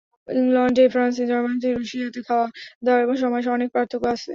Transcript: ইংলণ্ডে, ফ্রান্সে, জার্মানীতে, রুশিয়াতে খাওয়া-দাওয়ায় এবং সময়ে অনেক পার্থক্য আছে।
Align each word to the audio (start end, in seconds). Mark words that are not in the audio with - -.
ইংলণ্ডে, 0.29 0.83
ফ্রান্সে, 0.93 1.23
জার্মানীতে, 1.31 1.67
রুশিয়াতে 1.71 2.19
খাওয়া-দাওয়ায় 2.27 3.03
এবং 3.05 3.15
সময়ে 3.23 3.53
অনেক 3.57 3.69
পার্থক্য 3.75 4.05
আছে। 4.13 4.29